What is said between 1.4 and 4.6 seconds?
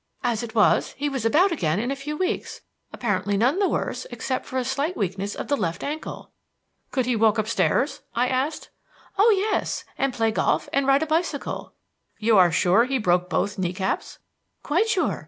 again in a few weeks, apparently none the worse excepting for